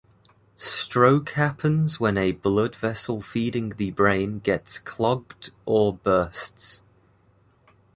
Stroke 0.55 1.29
happens 1.33 1.99
when 1.99 2.17
a 2.17 2.31
blood 2.31 2.75
vessel 2.75 3.21
feeding 3.21 3.69
the 3.77 3.91
brain 3.91 4.39
gets 4.39 4.79
clogged 4.79 5.51
or 5.67 5.93
bursts. 5.93 6.81